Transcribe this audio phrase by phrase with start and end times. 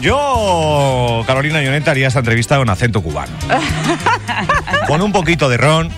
[0.00, 3.32] Yo, Carolina Lloneta, haría esta entrevista con acento cubano.
[4.86, 5.90] con un poquito de ron.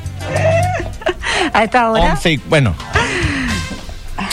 [1.52, 2.12] A esta hora.
[2.12, 2.74] once y- bueno.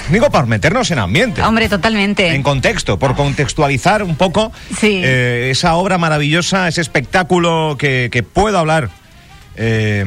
[0.10, 1.42] Digo, para meternos en ambiente.
[1.42, 2.36] Hombre, totalmente.
[2.36, 5.02] En contexto, por contextualizar un poco Sí.
[5.04, 8.90] eh, esa obra maravillosa, ese espectáculo que, que puedo hablar
[9.56, 10.06] eh,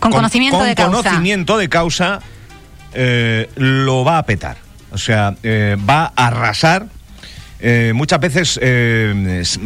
[0.00, 0.96] Con conocimiento con de causa.
[1.02, 2.20] conocimiento de causa,
[2.92, 4.56] eh, lo va a petar.
[4.90, 6.86] O sea, va a arrasar.
[7.60, 9.58] Eh, muchas veces eh, es-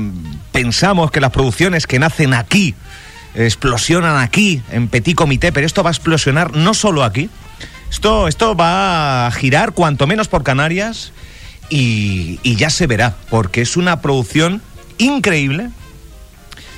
[0.53, 2.75] pensamos que las producciones que nacen aquí
[3.35, 7.29] explosionan aquí, en Petit Comité, pero esto va a explosionar no solo aquí.
[7.91, 11.13] Esto, esto va a girar cuanto menos por Canarias
[11.69, 14.63] y, ya se verá, porque es una producción
[14.99, 15.71] increíble.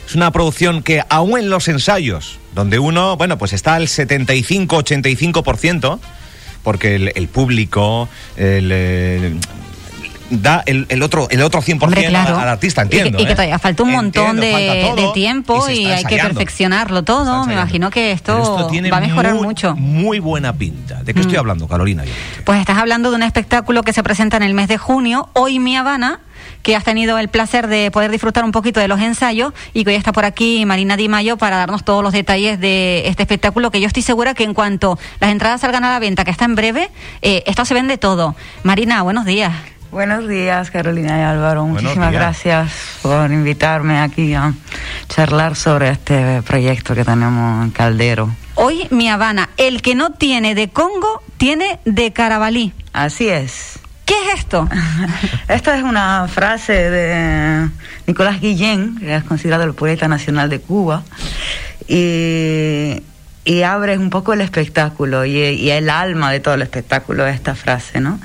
[0.07, 5.99] Es una producción que aún en los ensayos, donde uno, bueno, pues está al 75-85%,
[6.63, 9.35] porque el, el público el, eh,
[10.41, 12.39] da el, el otro el otro 100% Hombre, claro.
[12.39, 13.23] al artista, Y que- entiendo.
[13.23, 13.35] Y que, ¿eh?
[13.35, 17.45] todavía falta un montón de, tiempo y, hay que perfeccionarlo todo.
[17.45, 19.75] Me imagino que esto, tiene va a mejorar muy, mucho.
[19.77, 21.03] Muy buena pinta.
[21.03, 22.05] ¿De qué estoy hablando, Carolina?
[22.45, 25.59] Pues estás hablando de un espectáculo que se presenta en el mes de junio, Hoy
[25.59, 26.21] Mi Habana,
[26.63, 29.91] que has tenido el placer de poder disfrutar un poquito de los ensayos y que
[29.91, 33.71] hoy está por aquí Marina Di Mayo para darnos todos los detalles de este espectáculo
[33.71, 36.45] que yo estoy segura que en cuanto las entradas salgan a la venta, que está
[36.45, 38.37] en breve, eh, esto se vende todo.
[38.63, 39.53] Marina, buenos días.
[39.93, 41.67] Buenos días, Carolina y Álvaro.
[41.67, 42.23] Muchísimas días.
[42.23, 44.55] gracias por invitarme aquí a
[45.11, 48.35] charlar sobre este proyecto que tenemos en Caldero.
[48.55, 52.73] Hoy Mi Habana, el que no tiene de Congo, tiene de Carabalí.
[52.95, 53.81] Así es.
[54.07, 54.67] ¿Qué es esto?
[55.49, 57.69] Esta es una frase de
[58.07, 61.03] Nicolás Guillén, que es considerado el poeta nacional de Cuba,
[61.87, 63.03] y,
[63.45, 67.57] y abre un poco el espectáculo y, y el alma de todo el espectáculo esta
[67.57, 68.21] frase, ¿no?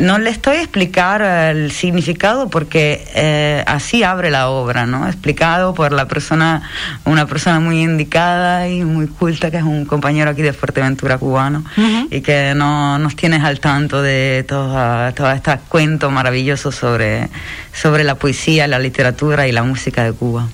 [0.00, 5.06] No le estoy a explicar el significado porque eh, así abre la obra, ¿no?
[5.06, 6.68] Explicado por la persona,
[7.04, 11.64] una persona muy indicada y muy culta, que es un compañero aquí de Fuerteventura cubano,
[12.10, 17.28] y que no, nos tienes al tanto de todo, todo este cuento maravilloso sobre,
[17.72, 20.48] sobre la poesía, la literatura y la música de Cuba.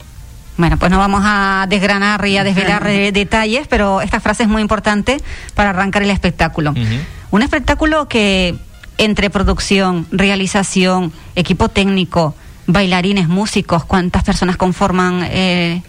[0.56, 4.48] Bueno, pues no vamos a desgranar y a desvelar eh, detalles, pero esta frase es
[4.48, 5.18] muy importante
[5.54, 6.74] para arrancar el espectáculo.
[7.30, 8.56] Un espectáculo que
[8.98, 12.34] entre producción, realización, equipo técnico,
[12.66, 15.82] bailarines, músicos, ¿cuántas personas conforman eh,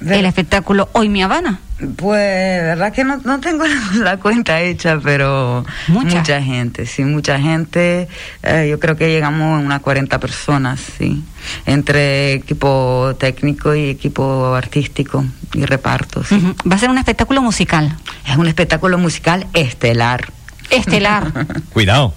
[0.00, 1.60] De- el espectáculo Hoy Mi Habana?
[1.96, 3.64] Pues, verdad que no, no tengo
[3.96, 6.40] la cuenta hecha, pero Mucha.
[6.40, 8.08] gente, sí, mucha gente.
[8.42, 11.22] Eh, yo creo que llegamos a unas 40 personas, sí,
[11.66, 16.22] entre equipo técnico y equipo artístico y reparto.
[16.24, 16.36] sí.
[16.36, 16.54] Ujú.
[16.70, 17.96] Va a ser un espectáculo musical,
[18.26, 20.32] Es un espectáculo musical estelar.
[20.70, 21.32] estelar.
[21.72, 22.14] Cuidado,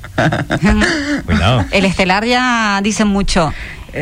[1.26, 1.66] cuidado.
[1.72, 3.52] el estelar ya dice mucho.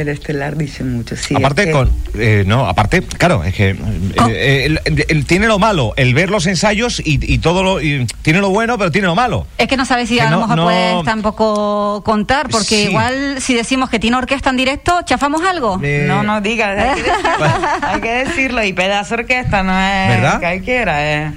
[0.02, 1.34] El estelar dice mucho, sí.
[1.36, 3.76] aparte es que- con eh, no aparte claro es que eh,
[4.18, 7.64] Con- eh, el- el- el- tiene lo malo el ver los ensayos y, y todo
[7.64, 10.22] lo y tiene lo bueno pero tiene lo malo Es que no sabes si Que
[10.22, 12.90] a no- lo mejor no- puedes tampoco contar, porque Sí.
[12.90, 15.80] igual si decimos que tiene orquesta en directo, ¿chafamos algo?
[15.84, 17.46] Eh, No, no diga, hay que decirlo,
[17.82, 20.40] hay que decirlo, y pedazo orquesta no es ¿Verdad?
[20.40, 21.34] cualquiera, es,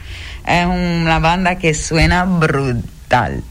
[0.46, 2.82] es una banda que suena brutal.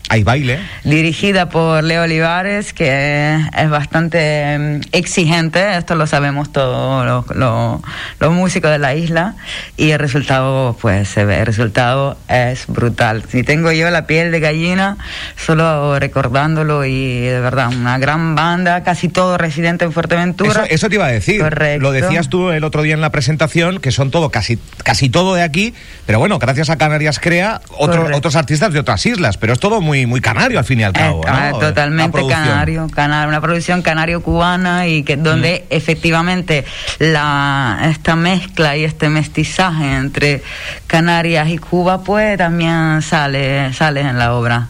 [0.09, 7.06] Hay baile Dirigida por Leo Olivares, que es bastante mm, exigente, esto lo sabemos todos
[7.06, 7.81] los, los-
[8.19, 9.35] los músicos de la isla,
[9.75, 13.23] y el resultado, pues se ve, el resultado es brutal.
[13.29, 14.97] Si tengo yo la piel de gallina,
[15.35, 20.51] solo recordándolo, y de verdad, una gran banda, casi todo residente en Fuerteventura.
[20.51, 21.41] Eso, eso te iba a decir.
[21.41, 21.81] Correcto.
[21.81, 25.35] Lo decías tú el otro día en la presentación, que son todo, casi, casi todo
[25.35, 25.74] de aquí,
[26.06, 29.81] pero bueno, gracias a Canarias Crea, otro- otros artistas de otras islas, pero es todo
[29.81, 31.22] muy, muy canario al fin y al cabo.
[31.24, 31.59] Eh, ah, ¿no?
[31.59, 35.74] La totalmente canario, canario, una producción canario-cubana y que donde Mm.
[35.75, 36.66] efectivamente
[37.00, 40.44] la esta mezcla y este mestizaje entre
[40.88, 44.68] Canarias y Cuba pues también sale sale en la obra.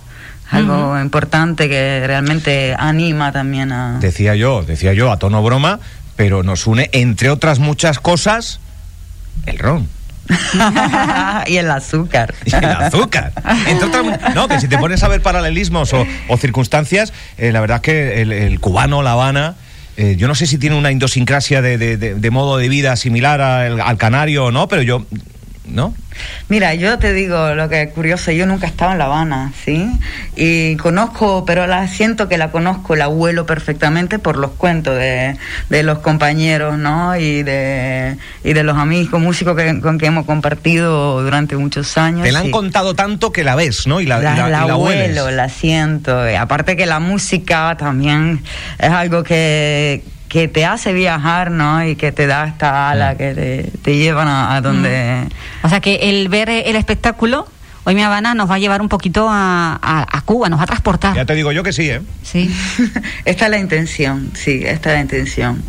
[0.50, 5.80] Algo importante que realmente anima también a Decía yo, decía yo a tono broma,
[6.16, 8.62] pero nos une, entre otras muchas cosas,
[9.46, 9.90] el ron.
[11.48, 12.34] y el azúcar.
[12.46, 13.34] Y el azúcar.
[14.36, 18.22] No, que si te pones a ver paralelismos o, circunstancias, eh, la verdad es que
[18.22, 19.56] el, cubano, La Habana,
[19.98, 24.46] eh, yo no sé si tiene una idiosincrasia de, modo de vida similar al canario
[24.46, 25.06] o no, pero yo.
[25.68, 25.94] ¿No?
[26.50, 29.52] Mira, yo te digo lo que es curioso, yo nunca he estado en La Habana,
[29.66, 29.88] ¿sí?
[30.36, 35.36] Y conozco, pero la siento que la conozco, la huelo perfectamente por los cuentos de,
[35.70, 37.16] de los compañeros, ¿no?
[37.18, 42.24] Y de, y de los amigos músicos que, con que hemos compartido durante muchos años.
[42.24, 44.00] Te la han y- contado tanto que la ves, ¿no?
[44.02, 45.10] Y la, y la, la- y la la hueles.
[45.10, 46.18] huelo, la siento.
[46.40, 48.42] Aparte que la música también
[48.80, 50.04] es algo que,
[50.38, 51.84] que te hace viajar, ¿no?
[51.84, 55.24] Y que te da esta ala, que te, te llevan a, donde...
[55.64, 57.48] O sea que el ver el espectáculo
[57.86, 60.68] Hoy mi Habana nos va a llevar un poquito a, a, Cuba, nos va a
[60.68, 61.16] transportar.
[61.16, 62.02] Ya te digo yo que sí, ¿eh?
[62.22, 62.54] Sí.
[63.26, 65.64] esta es la intención, sí, esta es la intención.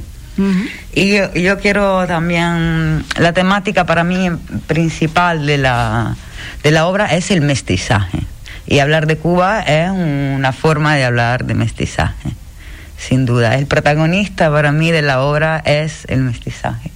[0.93, 4.31] Y yo, yo, quiero también, la temática para mí
[4.67, 6.15] principal de la,
[6.63, 8.19] de la obra es el mestizaje.
[8.67, 12.31] Y hablar de Cuba es una forma de hablar de mestizaje,
[13.09, 13.57] sin duda.
[13.57, 16.91] El protagonista para mí de la obra es el mestizaje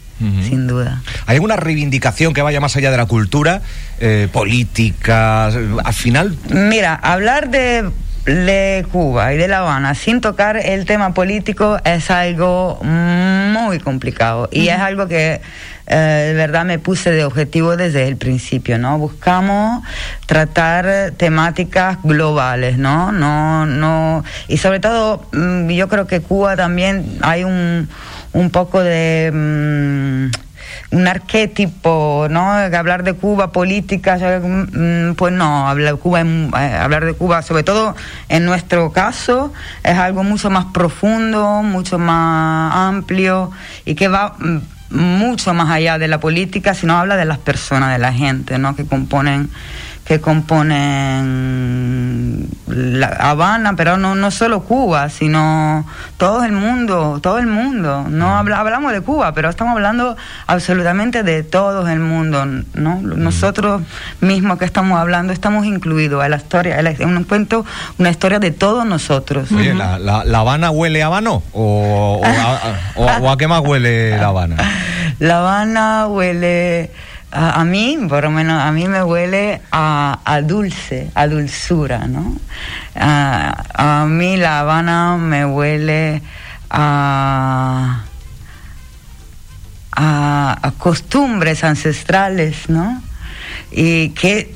[0.48, 1.02] sin duda.
[1.26, 3.60] ¿Hay alguna reivindicación que vaya más allá de la cultura,
[3.98, 5.46] eh, política?
[5.46, 6.36] Al final.
[6.48, 7.90] Mira, hablar de
[8.24, 14.48] de Cuba y de La Habana sin tocar el tema político es algo muy complicado
[14.52, 15.40] y es algo que
[15.87, 18.99] eh, de verdad me puse de objetivo desde el principio, ¿no?
[18.99, 19.82] Buscamos
[20.26, 23.12] tratar temáticas globales, ¿no?
[23.12, 27.88] No, no, y sobre todo mm, yo creo que Cuba también hay un
[28.32, 32.52] un poco de mm, un arquetipo, ¿no?
[32.52, 37.94] Hablar de Cuba, política, mm, pues no, hablar Cuba, eh, hablar de Cuba, sobre todo
[38.29, 39.52] en nuestro caso,
[39.84, 43.50] es algo mucho más profundo, mucho más amplio
[43.84, 44.37] y que va
[44.92, 48.76] mucho más allá de la política, sino habla de las personas, de la gente, ¿no?
[48.76, 49.50] Que componen
[50.12, 51.32] que componen
[52.66, 55.86] la Habana, pero no, no solo Cuba, sino
[56.18, 58.04] todo el mundo, todo el mundo.
[58.10, 60.14] No hablamos de Cuba, pero estamos hablando
[60.46, 62.44] absolutamente de todo el mundo,
[62.74, 63.00] ¿no?
[63.00, 63.80] Nosotros
[64.20, 67.64] mismos que estamos hablando estamos incluidos en la historia, en un cuento,
[67.96, 69.50] una historia de todos nosotros.
[69.50, 71.42] Oye, ¿la, la, Habana huele a Habano?
[71.54, 72.20] ¿O,
[72.96, 74.56] o, a, qué más huele La Habana?
[75.20, 76.90] La Habana huele
[77.32, 82.37] a, mí, por lo menos, a mí me huele a, dulce, a dulzura, ¿no?
[82.94, 86.20] A, mí La Habana me huele
[86.69, 88.02] a,
[89.93, 93.02] a, costumbres ancestrales, ¿no?
[93.70, 94.55] Y que,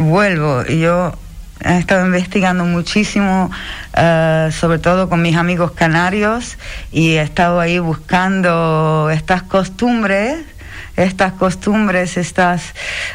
[0.00, 1.12] vuelvo, yo
[1.60, 3.50] he estado investigando muchísimo,
[3.94, 6.56] eh, sobre todo con mis amigos canarios,
[6.92, 10.55] y he estado ahí buscando estas costumbres
[10.96, 12.74] estas costumbres, estas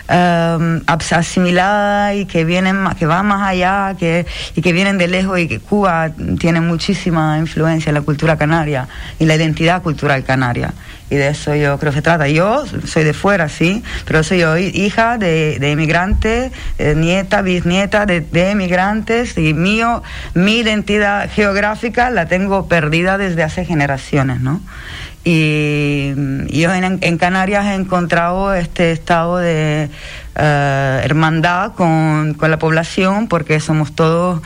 [0.09, 4.25] um, asimiladas y que vienen, que van más allá, que,
[4.55, 8.87] y que vienen de lejos y que Cuba tiene muchísima influencia en la cultura canaria
[9.19, 10.73] y la identidad cultural canaria.
[11.11, 12.29] Y de eso yo creo que se trata.
[12.29, 15.71] Yo soy de fuera, sí, pero soy yo hija de, de
[16.79, 20.03] eh, nieta, bisnieta de, de emigrantes y mío,
[20.33, 24.61] mi identidad geográfica la tengo perdida desde hace generaciones, ¿no?
[25.23, 26.13] Y
[26.49, 29.89] yo en, Canarias he encontrado este estado de
[30.35, 34.41] eh, hermandad con, la población porque somos todos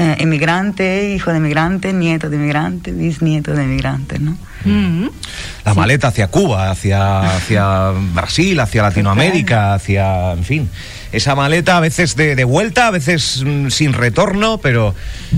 [0.00, 4.36] eh, inmigrantes, hijos de inmigrantes, nietos de inmigrantes, bisnietos de inmigrantes, ¿no?
[4.64, 5.10] Mm-hmm.
[5.64, 10.70] La maleta hacia Cuba, hacia, hacia Brasil, hacia Latinoamérica, hacia, en fin
[11.12, 14.94] esa maleta a veces de, vuelta, a veces mm, sin retorno, pero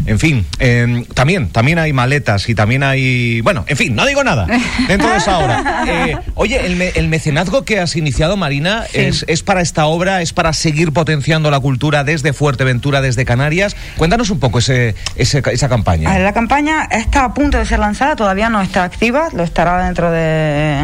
[0.07, 4.23] en fin, em, también, también hay maletas y también hay, bueno, en fin, no digo
[4.25, 4.47] nada
[4.89, 5.85] dentro de esa obra.
[5.93, 6.61] Eh, oye,
[6.95, 11.51] el, mecenazgo que has iniciado, Marina, es, es, para esta obra, es para seguir potenciando
[11.51, 13.77] la cultura desde Fuerteventura, desde Canarias.
[13.97, 16.17] Cuéntanos un poco ese, esa campaña.
[16.19, 20.11] la campaña está a punto de ser lanzada, todavía no está activa, lo estará dentro
[20.11, 20.81] de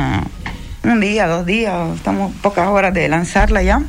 [0.83, 3.83] un día, dos días, estamos pocas horas de lanzarla ya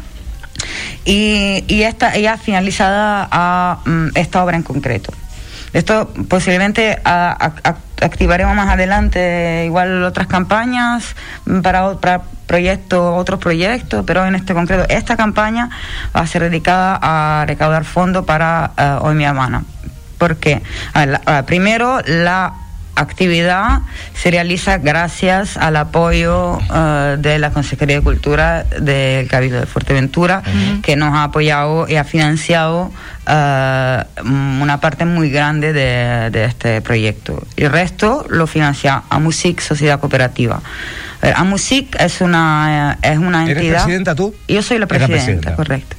[1.09, 5.11] y, esta ya finalizada a mm, esta obra en concreto.
[5.73, 11.15] Esto posiblemente activaremos más adelante igual otras campañas
[11.61, 15.69] para, para proyectos, otros proyectos, pero en este concreto esta campaña
[16.15, 19.63] va a ser dedicada a recaudar fondos para uh, Hoy Mi Habana.
[20.17, 20.61] ¿Por qué?
[21.45, 22.53] primero, la
[22.99, 23.81] actividad
[24.13, 30.43] se realiza gracias al apoyo eh, de la Consejería de Cultura del Cabildo de Fuerteventura,
[30.83, 32.91] que nos ha apoyado y ha financiado
[33.27, 37.41] eh, una parte muy grande de, este proyecto.
[37.55, 40.61] El resto lo financia AMUSIC, Sociedad Cooperativa.
[41.21, 43.63] Eh, AMUSIC es una, es una entidad...
[43.63, 44.35] ¿Eres presidenta tú?
[44.47, 45.95] Yo soy la presidenta, correcto.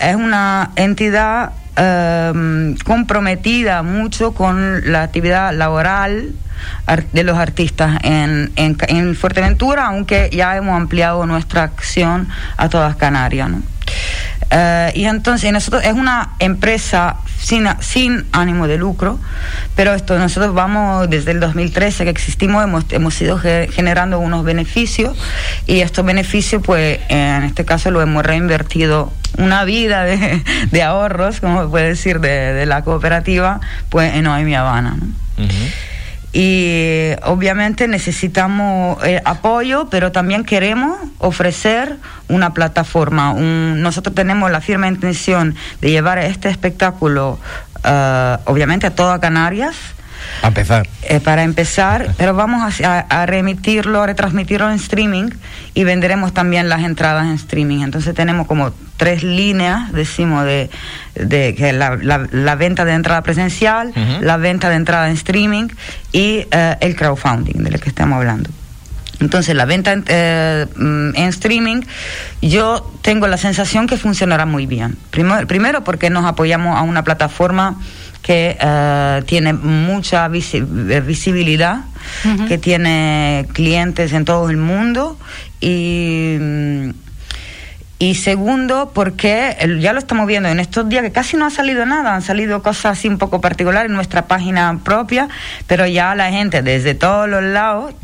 [0.00, 6.32] es una entidad Em, comprometida mucho con la actividad laboral
[7.12, 13.50] de los artistas en, en, Fuerteventura, aunque ya hemos ampliado nuestra acción a todas Canarias.
[14.50, 19.20] Eh, y entonces nosotros es una empresa sin, sin ánimo de lucro,
[19.76, 25.16] pero esto nosotros vamos desde el 2013 que existimos, hemos, hemos ido generando unos beneficios
[25.66, 31.40] y estos beneficios pues en este caso lo hemos reinvertido una vida de, de ahorros,
[31.40, 34.96] como puede decir, de, de, la cooperativa, pues en Noemi Habana.
[36.32, 41.96] y obviamente necesitamos eh, apoyo, pero también queremos ofrecer
[42.28, 43.34] una plataforma.
[43.34, 47.38] nosotros tenemos la firme intención de llevar este espectáculo,
[47.84, 49.76] eh, obviamente, a toda Canarias
[50.42, 50.88] empezar.
[51.02, 55.30] Eh, para empezar, pero vamos a, remitirlo, a retransmitirlo en streaming
[55.74, 57.82] y venderemos también las entradas en streaming.
[57.82, 60.70] Entonces tenemos como tres líneas, decimos, de,
[61.14, 65.68] de que la, la, venta de entrada presencial, la venta de entrada en streaming
[66.12, 68.50] y eh, el crowdfunding de lo que estamos hablando.
[69.20, 71.82] Entonces, la venta en, eh, en, streaming,
[72.40, 74.96] yo tengo la sensación que funcionará muy bien.
[75.10, 77.76] Primero, primero porque nos apoyamos a una plataforma
[78.28, 81.80] que uh, tiene mucha eh, visibilidad,
[82.46, 85.18] que tiene clientes en todo el mundo
[85.62, 86.90] y, mm,
[88.00, 91.86] y segundo porque ya lo estamos viendo en estos días que casi no ha salido
[91.86, 95.30] nada, han salido cosas así un poco particulares en nuestra página propia,
[95.66, 97.94] pero ya la gente desde todos los lados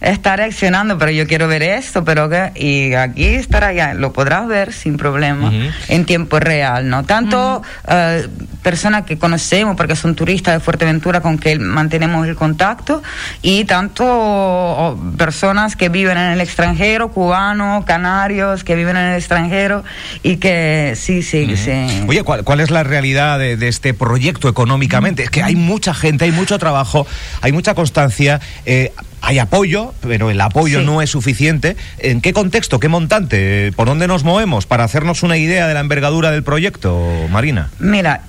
[0.00, 4.46] está reaccionando, pero yo quiero ver esto, pero que, y aquí estará ya, lo podrás
[4.46, 5.52] ver sin problema
[5.88, 7.04] en tiempo real, ¿no?
[7.04, 8.26] Tanto eh,
[8.62, 13.02] personas que conocemos porque son turistas de Fuerteventura con que mantenemos el contacto
[13.42, 19.84] y tanto personas que viven en el extranjero, cubanos, canarios que viven en el extranjero
[20.22, 22.04] y que sí, sí, sí.
[22.06, 25.22] Oye, ¿cuál, es la realidad de, este proyecto económicamente?
[25.22, 27.06] Es que hay mucha gente, hay mucho trabajo,
[27.40, 28.40] hay mucha constancia.
[28.66, 31.76] Eh, hay apoyo, pero el apoyo no es suficiente.
[31.98, 35.80] ¿En qué contexto, qué montante, por dónde nos movemos para hacernos una idea de la
[35.80, 37.70] envergadura del proyecto, Marina?
[37.78, 38.22] Mira,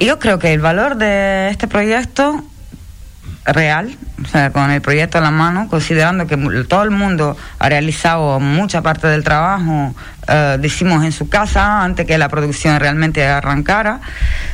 [0.00, 2.44] yo creo que el valor de este proyecto
[3.44, 6.36] real, o sea, con el proyecto en la mano, considerando que
[6.68, 9.94] todo el mundo ha realizado mucha parte del trabajo,
[10.28, 14.00] eh, decimos en su casa, antes que la producción realmente arrancara,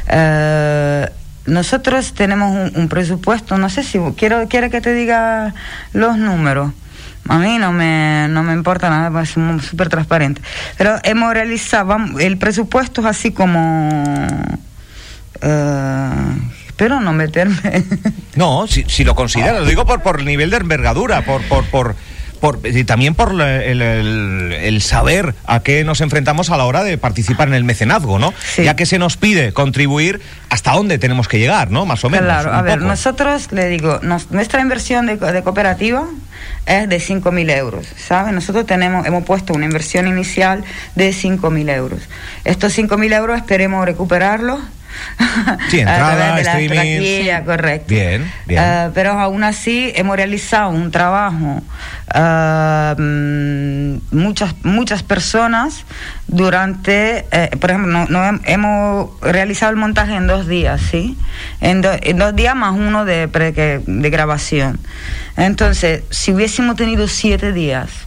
[0.08, 1.08] eh,
[1.46, 5.54] nosotros tenemos un, presupuesto, no sé si quiero quiere que te diga
[5.92, 6.72] los números.
[7.28, 10.40] A mí no me, no me importa nada, es súper transparente.
[10.78, 13.88] Pero hemos realizado, el presupuesto es así como...
[15.42, 17.56] Eh, espero no meterme.
[18.36, 21.96] No, si, si lo consideras, lo digo por, por nivel de envergadura, por, por, por,
[22.64, 27.54] y también por el, saber a qué nos enfrentamos a la hora de participar en
[27.54, 28.32] el mecenazgo, ¿no?
[28.56, 31.86] Ya que se nos pide contribuir, ¿hasta dónde tenemos que llegar, no?
[31.86, 32.26] Más o menos.
[32.26, 36.04] Claro, a ver, nosotros, le digo, nuestra inversión de, cooperativa
[36.66, 38.32] es de 5.000 euros, ¿sabes?
[38.32, 40.62] Nosotros tenemos, hemos puesto una inversión inicial
[40.94, 42.00] de 5.000 euros.
[42.44, 44.60] Estos 5.000 euros esperemos recuperarlos
[45.70, 47.44] Sí, entrada, streaming.
[47.44, 47.86] correcto.
[47.88, 48.62] Bien, bien.
[48.62, 51.62] Uh, pero aún así hemos realizado un trabajo,
[52.14, 53.00] uh,
[54.10, 55.84] muchas, muchas personas
[56.26, 61.16] durante, uh, por ejemplo, no, no, hemos realizado el montaje en dos días, ¿sí?
[61.60, 64.80] En, do, en dos días más uno de, pre, de grabación.
[65.36, 68.05] Entonces, si hubiésemos tenido siete días,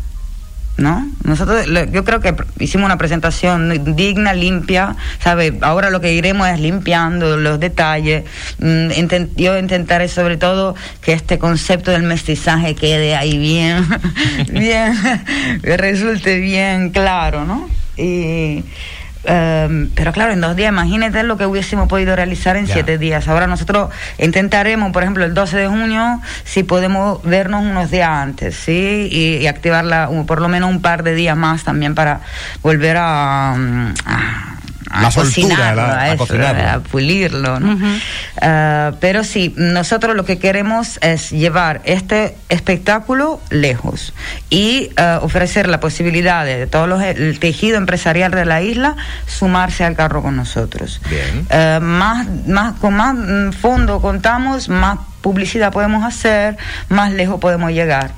[0.79, 1.07] ¿no?
[1.23, 5.57] Nosotros, yo creo que hicimos una presentación digna, limpia, ¿sabe?
[5.61, 8.23] Ahora lo que iremos es limpiando los detalles.
[8.59, 8.89] Mm,
[9.35, 13.85] yo intentaré sobre todo que este concepto del mestizaje quede ahí bien,
[14.51, 14.93] bien,
[15.63, 17.69] resulte bien claro, ¿no?
[19.25, 23.27] Em, pero claro, en dos días, imagínate lo que hubiésemos podido realizar en siete días.
[23.27, 28.55] Ahora nosotros intentaremos, por ejemplo, el 12 de junio, si podemos vernos unos días antes,
[28.55, 29.09] ¿sí?
[29.11, 32.21] Y, activarla por lo menos un par de días más también para
[32.61, 33.55] volver a
[34.05, 34.58] a,
[35.13, 37.59] cocinar, a, pulirlo.
[37.59, 37.77] ¿no?
[38.41, 44.13] Ah, pero sí, nosotros lo que queremos es llevar este espectáculo lejos
[44.49, 49.83] y ah, ofrecer la posibilidad de todo los, el tejido empresarial de la isla sumarse
[49.83, 51.01] al carro con nosotros.
[51.49, 56.57] Ah, más, más, con más mm, fondo contamos, más publicidad podemos hacer,
[56.89, 58.11] más lejos podemos llegar.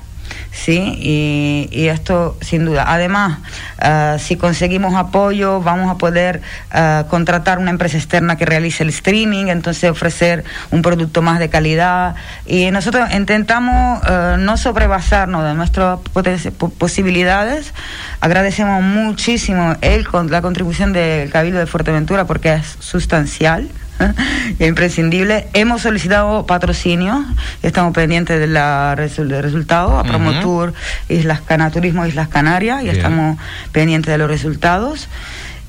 [0.50, 1.68] ¿Sí?
[1.70, 2.84] Y, esto sin duda.
[2.88, 3.38] Además,
[3.78, 8.88] ah, si conseguimos apoyo, vamos a poder ah, contratar una empresa externa que realice el
[8.90, 12.14] streaming, entonces ofrecer un producto más de calidad.
[12.46, 15.98] Y nosotros intentamos ah, no sobrepasarnos de nuestras
[16.78, 17.74] posibilidades.
[18.20, 23.68] Agradecemos muchísimo el, la contribución del Cabildo de Fuerteventura porque es sustancial.
[24.58, 25.46] Es imprescindible.
[25.52, 27.24] Hemos solicitado patrocinio,
[27.62, 30.74] estamos pendientes de la, del resultado, a Promotur
[31.08, 33.38] Islas Canarias, Turismo Islas Canarias, y estamos
[33.72, 35.08] pendientes de los resultados.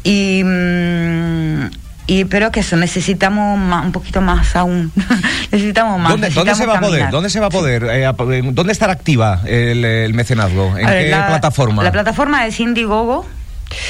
[0.04, 1.66] Y, mm,
[2.06, 4.92] y pero que eso necesitamos un poquito más aún.
[5.52, 8.92] Necesitamos más ¿Dónde, se va a poder dónde se va a poder eh, dónde estará
[8.92, 13.26] activa el, mecenazgo en qué plataforma la plataforma es Indiegogo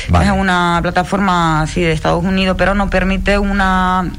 [0.09, 0.25] Vale.
[0.25, 4.09] Es una plataforma así de Estados Unidos, pero no permite una...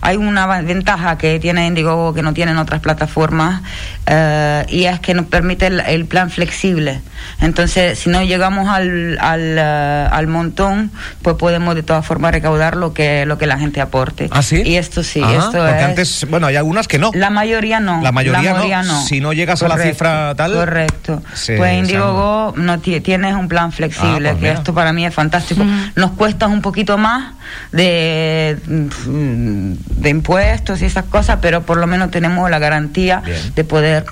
[0.00, 3.60] Hay una ventaja que tiene Indiegogo que no tienen otras plataformas
[4.06, 7.00] eh, y es que nos permite el, el plan flexible.
[7.40, 10.90] Entonces, si no llegamos al, al, eh, al montón,
[11.22, 14.28] pues podemos de todas formas recaudar lo que, lo que la gente aporte.
[14.30, 14.62] ¿Ah, sí?
[14.64, 15.82] Y esto sí, Ajá, esto porque es...
[15.84, 17.10] antes, bueno, hay algunas que no.
[17.14, 18.00] La mayoría no.
[18.02, 19.02] La mayoría no.
[19.04, 21.22] Si no llegas a la cifra tal, Correcto.
[21.56, 25.14] pues Indiegogo no ti- tienes un plan flexible, Ah, pues que esto para mí es
[25.14, 25.64] fantástico.
[25.94, 27.34] Nos cuesta un poquito más
[27.72, 33.54] de, mm, de impuestos y esas cosas, pero por lo menos tenemos la garantía Bien.
[33.54, 34.06] de poder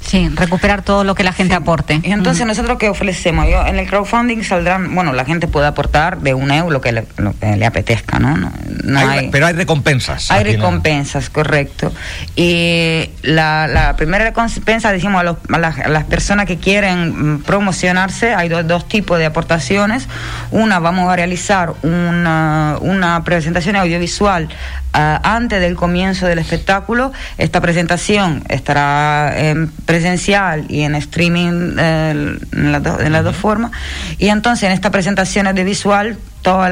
[0.00, 2.00] Sí, recuperar todo lo que la gente aporte.
[2.02, 6.18] y entonces nosotros qué ofrecemos, yo en el crowdfunding saldrán, bueno, la gente puede aportar
[6.20, 8.36] de un euro lo que le, lo que le apetezca, ¿no?
[8.36, 8.50] no,
[8.84, 10.30] no Hay- hay- pero hay recompensas.
[10.30, 11.92] hay recompensas, correcto.
[12.34, 17.34] Y la, la primera recompensa, decimos, a, los- a las, a las personas que quieren
[17.36, 20.08] mm, promocionarse, hay do- dos tipos de aportaciones.
[20.50, 24.48] Una, vamos a realizar una, una presentación audiovisual
[24.92, 27.12] antes del comienzo del espectáculo.
[27.38, 33.70] Esta presentación estará en presencial y en streaming eh, en, las do- dos formas.
[34.18, 36.68] Y entonces en esta presentación audiovisual todos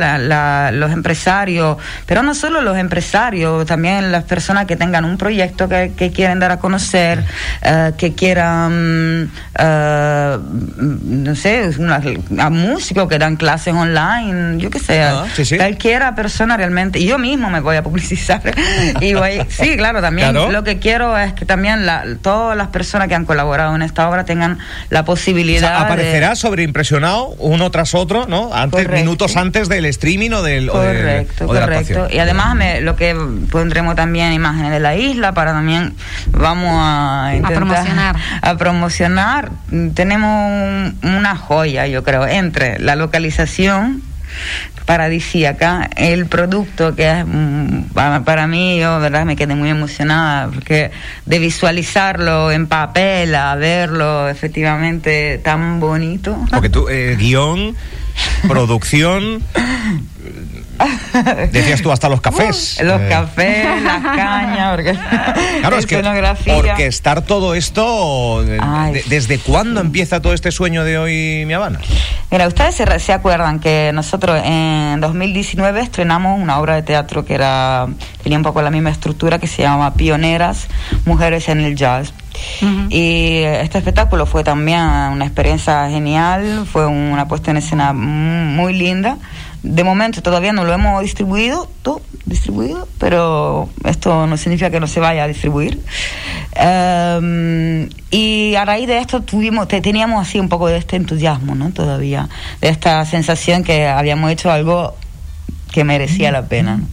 [0.73, 5.93] los empresarios, pero no solo los empresarios, también las personas que tengan un proyecto que,
[5.97, 7.25] que quieren dar a conocer,
[7.63, 10.39] eh, que quieran, eh,
[10.79, 12.01] no sé, una-
[12.39, 15.57] a músicos que dan clases online, yo qué sé, Ah, sí, sí.
[15.57, 18.41] cualquiera persona realmente, y yo mismo me voy a publicizar.
[19.01, 20.51] y voy, sí, claro, también Claro.
[20.53, 24.09] lo que quiero es que también la- todas las personas que han colaborado en esta
[24.09, 24.59] obra tengan
[24.91, 28.55] la O posibilidad de- aparecerá sobreimpresionado uno tras otro, ¿no?
[28.55, 29.05] Antes, Correcto.
[29.05, 30.71] minutos antes del streaming o del.
[30.71, 31.93] o del- Correcto, o de la correcto.
[31.95, 32.17] actuación.
[32.17, 33.17] Y además me, lo que
[33.51, 35.95] pondremos también imágenes de la isla para también
[36.31, 38.17] vamos a intentar promocionar.
[38.43, 39.51] a promocionar.
[39.95, 44.03] Tenemos un- una joya, yo creo, entre la localización
[44.85, 50.49] paradisíaca, el producto que es mm, para, para mí, yo verdad me quedé muy emocionada
[50.49, 50.91] porque
[51.27, 56.39] de visualizarlo en papel a verlo efectivamente tan bonito.
[56.51, 57.77] Porque tú, eh, guion,
[58.47, 59.43] producción.
[61.51, 62.79] Decías tú hasta los cafés.
[62.83, 64.97] Los Eh, cafés, las cañas, porque
[65.61, 65.97] Claro, es que
[66.53, 71.81] orquestar todo esto, eh, Ay, ¿desde cuándo empieza todo este sueño de hoy, mi Habana?
[72.31, 77.35] Mira, ustedes se, se acuerdan que nosotros en 2019 estrenamos una obra de teatro que
[77.35, 77.89] era
[78.23, 80.69] tenía un poco la misma estructura que se llamaba Pioneras,
[81.05, 82.13] Mujeres en el Jazz.
[82.91, 89.17] Y este espectáculo fue también una experiencia genial, fue una puesta en escena muy linda.
[89.63, 94.87] De momento todavía no lo hemos distribuido, todo distribuido, pero esto no significa que no
[94.87, 95.81] se vaya a distribuir.
[96.55, 101.55] Em, y a raíz de esto tuvimos, te- teníamos así un poco de este entusiasmo,
[101.55, 101.71] ¿no?
[101.71, 102.29] Todavía,
[102.61, 104.95] de esta sensación que habíamos hecho algo
[105.73, 106.77] que merecía la pena.
[106.79, 106.87] ¿no?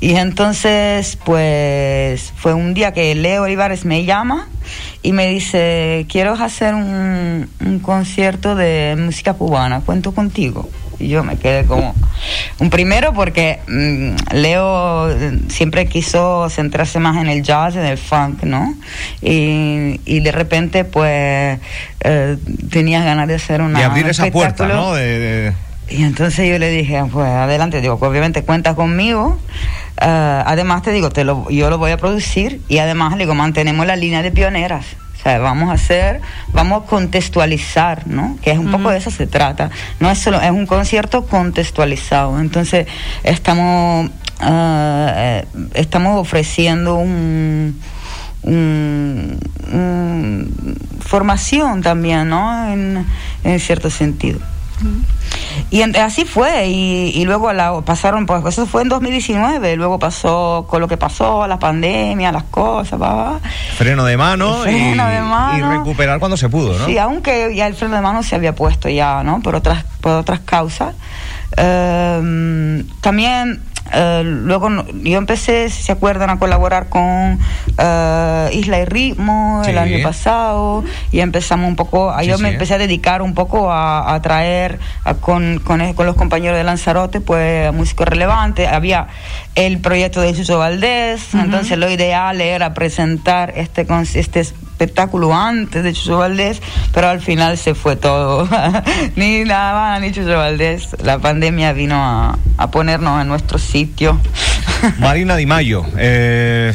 [0.00, 4.48] Y entonces, pues, fue un día que Leo Olivares me llama
[5.02, 10.68] y me dice, quiero hacer un, un concierto de música cubana, cuento contigo.
[10.98, 11.94] Y yo me quedé como...
[12.58, 17.96] Un primero porque mm, Leo eh, siempre quiso centrarse más en el jazz, en el
[17.96, 18.74] funk, ¿no?
[19.22, 21.58] Y, y de repente, pues,
[22.00, 22.36] eh,
[22.70, 23.78] tenía ganas de hacer una...
[23.78, 24.66] de abrir un esa puerta.
[24.68, 24.92] ¿no?
[24.92, 25.52] De- de-
[25.90, 29.38] Y entonces yo le dije, pues adelante, digo, pues obviamente cuenta conmigo.
[30.00, 33.34] Eh, además te digo, te lo, yo lo voy a producir y además le digo,
[33.34, 34.86] mantenemos la línea de pioneras.
[35.18, 36.20] O sea, vamos a hacer,
[36.54, 38.38] vamos a contextualizar, ¿no?
[38.40, 39.70] Que es un poco de eso se trata.
[39.98, 42.40] No es solo, es un concierto contextualizado.
[42.40, 42.86] Entonces,
[43.22, 44.08] estamos,
[44.42, 47.78] eh, eh, estamos ofreciendo un,
[48.42, 49.38] un-
[49.72, 52.72] un- formación también, ¿no?
[52.72, 53.04] En,
[53.44, 54.38] en cierto sentido.
[55.70, 59.98] Y en- así fue, y, y luego la, pasaron, pues eso fue en 2019, luego
[59.98, 63.38] pasó con lo que pasó, la pandemia, las cosas, va,
[63.76, 65.58] freno de mano, Freno y, de mano.
[65.74, 66.86] y recuperar cuando se pudo, ¿no?
[66.86, 69.40] Sí, aunque ya el freno de mano se había puesto ya, ¿no?
[69.40, 70.94] Por otras, por otras causas.
[71.56, 74.68] Eh, también eh, luego
[75.02, 77.38] yo empecé, si se acuerdan, a colaborar con
[77.78, 82.48] eh, Isla y Ritmo el año pasado y empezamos un poco, a- Sí, yo me
[82.54, 86.64] empecé a dedicar un poco a, a traer a- con, con, con los compañeros de
[86.64, 88.68] Lanzarote pues músicos relevantes.
[88.68, 89.08] Había
[89.54, 94.46] el proyecto de Suso Valdés, entonces lo ideal era presentar este, este
[94.80, 96.62] espectáculo antes de Chucho Valdés,
[96.94, 98.48] pero al final se fue todo.
[99.16, 100.96] ni La Habana ni Chucho Valdés.
[101.02, 104.18] La pandemia vino a, a ponernos en nuestro sitio.
[104.98, 106.72] Marina Di Mayo, eh,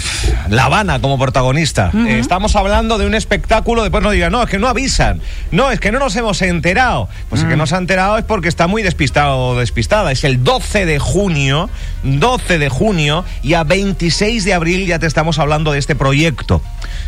[0.50, 1.92] La Habana como protagonista.
[1.94, 5.72] Eh, estamos hablando de un espectáculo, después no digan, no, es que no avisan, no,
[5.72, 7.10] es que no nos hemos enterado.
[7.30, 10.12] Pues el que no se ha enterado es porque está muy despistado o despistada.
[10.12, 11.70] Es el 12 de junio,
[12.04, 16.62] 12 de junio, y a 26 de abril ya te estamos hablando de este proyecto.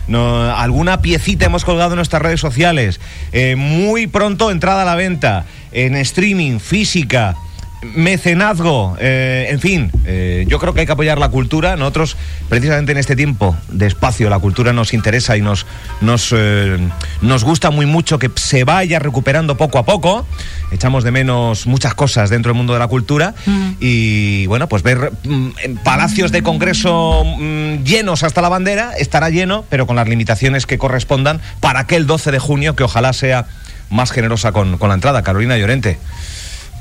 [0.07, 2.99] No, alguna piecita hemos colgado en nuestras redes sociales.
[3.33, 7.35] Eh, muy pronto entrada a la venta en streaming, física
[7.81, 11.75] mecenazgo, eh, en fin, eh, yo creo que hay que apoyar la cultura.
[11.75, 12.17] Nosotros,
[12.49, 15.65] precisamente en este tiempo de espacio, la cultura nos interesa y nos,
[16.01, 16.77] nos, eh,
[17.21, 20.25] nos gusta muy mucho que se vaya recuperando poco a poco.
[20.71, 23.35] Echamos de menos muchas cosas dentro del mundo de la cultura
[23.79, 25.49] y, bueno, pues ver mm,
[25.83, 30.77] palacios de congreso mm, llenos hasta la bandera, estará lleno, pero con las limitaciones que
[30.77, 33.45] correspondan para aquel 12 de junio, que ojalá sea
[33.89, 35.21] más generosa con, con la entrada.
[35.21, 35.99] Carolina Llorente.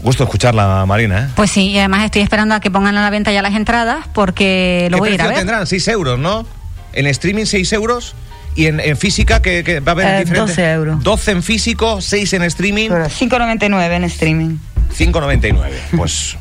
[0.06, 1.18] Gusto escucharla, Marina.
[1.18, 1.32] ¿eh?
[1.34, 4.06] Pues sí, y además estoy esperando a que pongan a la venta ya las entradas
[4.12, 5.36] porque lo ¿Qué voy a ir a ver.
[5.38, 5.66] tendrán?
[5.66, 6.46] 6 euros, ¿no?
[6.92, 8.14] En streaming 6 euros
[8.54, 10.38] y en, en física que, que va a haber Eh, diferente.
[10.52, 11.02] 12 euros.
[11.02, 14.56] 12 en físico, 6 en streaming, Pero 5.99 en streaming.
[14.96, 15.56] 5,99.
[15.96, 16.36] Pues,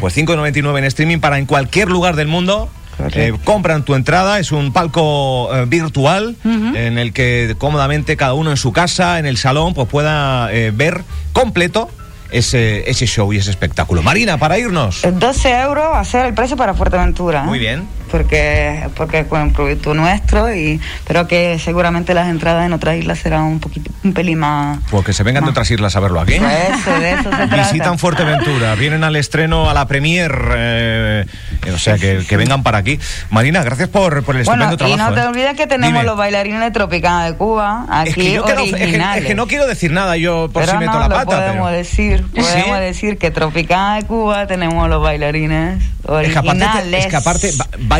[0.00, 2.70] pues 5,99 en streaming para en cualquier lugar del mundo.
[3.12, 8.50] Eh, compran tu entrada, es un palco eh, virtual en el que cómodamente cada uno
[8.50, 11.02] en su casa, en el salón, pues pueda eh, ver
[11.34, 11.90] completo
[12.38, 14.02] ese, ese show y ese espectáculo.
[14.02, 15.04] Marina, para irnos.
[15.04, 17.42] Eh, 12 euros va a ser el precio para Fuerteventura.
[17.42, 17.46] ¿eh?
[17.46, 17.86] Muy bien.
[18.18, 23.18] Porque, porque es un producto nuestro, y pero que seguramente las entradas en otras islas
[23.18, 24.78] serán un poquito, un pelín más.
[24.88, 26.34] Pues que se vengan de otras islas a verlo aquí.
[26.34, 27.56] Eso, de eso se trata.
[27.56, 31.26] Visitan Fuerteventura, vienen al estreno, a la premier, eh,
[31.74, 33.00] o sea, que, que vengan para aquí.
[33.30, 35.10] Marina, gracias por, por el Bueno, estupendo y trabajo.
[35.10, 35.28] no te ¿eh?
[35.28, 36.04] olvides que tenemos Dime.
[36.04, 39.22] los bailarines de Tropicana de Cuba, aquí es que, quiero- es que- originales.
[39.22, 41.24] es que no quiero decir nada yo por pero si meto no, la lo pata.
[41.24, 42.40] podemos pero- decir, ¿Sí?
[42.40, 46.90] podemos decir que Tropicana de Cuba tenemos los bailarines Es que aparte, originales.
[46.90, 47.50] te- es que aparte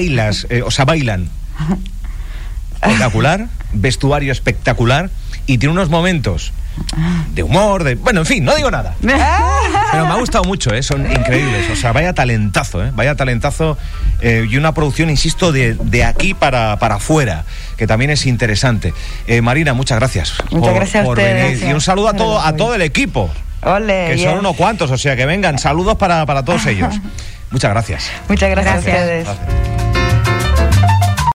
[0.04, 1.28] bailas, eh, o sea, bailan.
[2.82, 5.10] Espectacular, vestuario espectacular
[5.46, 6.52] y tiene unos momentos
[7.34, 7.94] de humor, de.
[7.94, 8.94] Bueno, en fin, no digo nada.
[9.00, 10.82] Pero me ha gustado mucho, ¿eh?
[10.82, 11.70] son increíbles.
[11.70, 12.90] O sea, vaya talentazo, ¿eh?
[12.94, 13.78] vaya talentazo
[14.20, 17.44] eh, y una producción, insisto, de, de aquí para, para afuera,
[17.76, 18.92] que también es interesante.
[19.26, 20.34] Eh, Marina, muchas gracias.
[20.50, 21.60] Muchas gracias a ustedes.
[21.60, 21.70] venir.
[21.70, 23.30] Y un saludo a todo, a todo el equipo,
[23.62, 24.24] Ole, que yes.
[24.24, 25.58] son unos cuantos, o sea, que vengan.
[25.58, 26.94] Saludos para, para todos ellos.
[27.50, 28.10] Muchas gracias.
[28.28, 28.96] Muchas gracias, Gracias.
[28.96, 29.24] a ustedes.
[29.24, 29.93] Gracias.